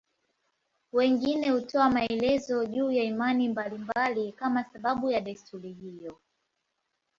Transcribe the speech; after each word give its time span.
Wengine 0.93 1.49
hutoa 1.49 1.89
maelezo 1.89 2.65
juu 2.65 2.91
ya 2.91 3.03
imani 3.03 3.49
mbalimbali 3.49 4.31
kama 4.31 4.63
sababu 4.63 5.11
ya 5.11 5.21
desturi 5.21 5.73
hiyo. 5.73 6.19